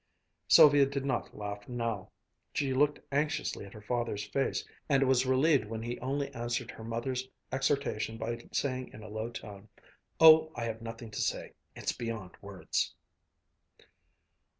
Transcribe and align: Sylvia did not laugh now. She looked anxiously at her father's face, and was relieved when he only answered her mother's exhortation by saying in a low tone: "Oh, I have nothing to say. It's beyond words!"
Sylvia 0.47 0.87
did 0.87 1.05
not 1.05 1.37
laugh 1.37 1.69
now. 1.69 2.09
She 2.55 2.73
looked 2.73 2.99
anxiously 3.11 3.67
at 3.67 3.73
her 3.73 3.83
father's 3.83 4.25
face, 4.27 4.65
and 4.89 5.07
was 5.07 5.27
relieved 5.27 5.65
when 5.65 5.83
he 5.83 5.99
only 5.99 6.33
answered 6.33 6.71
her 6.71 6.83
mother's 6.83 7.27
exhortation 7.51 8.17
by 8.17 8.43
saying 8.51 8.91
in 8.93 9.03
a 9.03 9.07
low 9.09 9.29
tone: 9.29 9.69
"Oh, 10.19 10.51
I 10.55 10.63
have 10.63 10.81
nothing 10.81 11.11
to 11.11 11.21
say. 11.21 11.53
It's 11.75 11.91
beyond 11.91 12.31
words!" 12.41 12.95